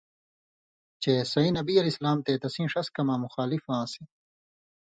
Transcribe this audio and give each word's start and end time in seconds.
چِہ 1.01 1.13
سَئیں 1.31 1.53
نبی 1.57 1.73
علیہ 1.79 1.93
السلام 1.93 2.17
تے 2.25 2.33
تسِئیں 2.41 2.69
ݜس 2.71 2.87
کماں 2.95 3.19
مخالف 3.25 3.63
آنٚسے 3.77 4.03